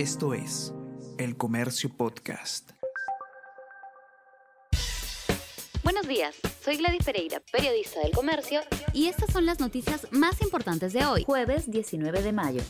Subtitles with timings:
[0.00, 0.72] Esto es
[1.18, 2.70] El Comercio Podcast.
[5.84, 8.62] Buenos días, soy Gladys Pereira, periodista del Comercio,
[8.94, 12.62] y estas son las noticias más importantes de hoy, jueves 19 de mayo.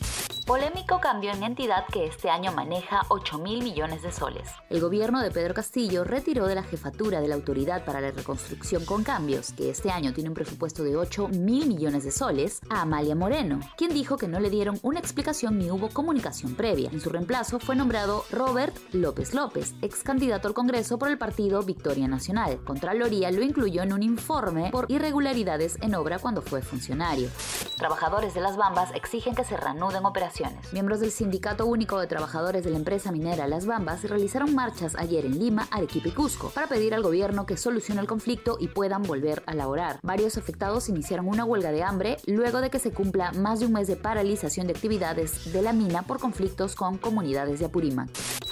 [0.45, 4.49] Polémico cambio en entidad que este año maneja 8 mil millones de soles.
[4.69, 8.83] El gobierno de Pedro Castillo retiró de la jefatura de la Autoridad para la Reconstrucción
[8.83, 12.81] con Cambios, que este año tiene un presupuesto de 8 mil millones de soles, a
[12.81, 16.89] Amalia Moreno, quien dijo que no le dieron una explicación ni hubo comunicación previa.
[16.91, 21.61] En su reemplazo fue nombrado Robert López López, ex candidato al Congreso por el partido
[21.61, 22.59] Victoria Nacional.
[22.63, 27.29] Contraloría lo incluyó en un informe por irregularidades en obra cuando fue funcionario.
[27.77, 30.30] Trabajadores de las Bambas exigen que se reanuden operaciones
[30.71, 35.25] Miembros del Sindicato Único de Trabajadores de la empresa minera Las Bambas realizaron marchas ayer
[35.25, 39.03] en Lima, Arequipa y Cusco para pedir al gobierno que solucione el conflicto y puedan
[39.03, 39.99] volver a laborar.
[40.03, 43.73] Varios afectados iniciaron una huelga de hambre luego de que se cumpla más de un
[43.73, 48.09] mes de paralización de actividades de la mina por conflictos con comunidades de Apurímac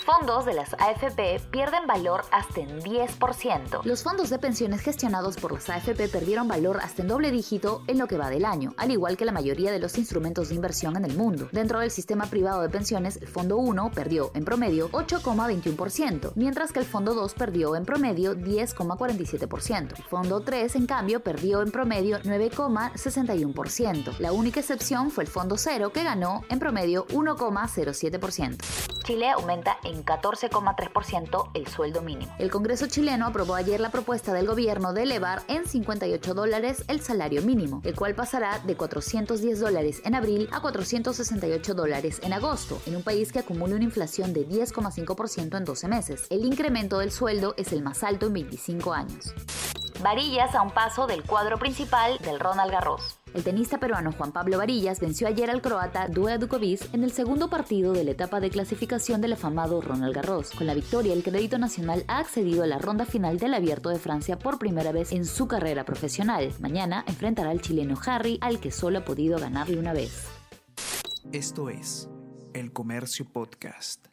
[0.10, 3.84] fondos de las AFP pierden valor hasta en 10%.
[3.84, 8.00] Los fondos de pensiones gestionados por las AFP perdieron valor hasta en doble dígito en
[8.00, 10.98] lo que va del año, al igual que la mayoría de los instrumentos de inversión
[10.98, 11.48] en el mundo.
[11.52, 16.80] Dentro del sistema privado de pensiones, el Fondo 1 perdió en promedio 8,21%, mientras que
[16.80, 19.96] el Fondo 2 perdió en promedio 10,47%.
[19.96, 24.18] El Fondo 3, en cambio, perdió en promedio 9,61%.
[24.18, 28.99] La única excepción fue el Fondo 0, que ganó en promedio 1,07%.
[29.10, 32.32] Chile aumenta en 14,3% el sueldo mínimo.
[32.38, 37.02] El Congreso chileno aprobó ayer la propuesta del gobierno de elevar en 58 dólares el
[37.02, 42.80] salario mínimo, el cual pasará de 410 dólares en abril a 468 dólares en agosto,
[42.86, 46.28] en un país que acumula una inflación de 10,5% en 12 meses.
[46.30, 49.34] El incremento del sueldo es el más alto en 25 años.
[50.02, 53.20] Varillas a un paso del cuadro principal del Ronald Garros.
[53.34, 57.50] El tenista peruano Juan Pablo Varillas venció ayer al croata Due Dukovic en el segundo
[57.50, 60.52] partido de la etapa de clasificación del afamado Ronald Garros.
[60.52, 64.00] Con la victoria, el Crédito Nacional ha accedido a la ronda final del Abierto de
[64.00, 66.54] Francia por primera vez en su carrera profesional.
[66.60, 70.28] Mañana enfrentará al chileno Harry, al que solo ha podido ganarle una vez.
[71.34, 72.10] Esto es
[72.54, 74.09] El Comercio Podcast.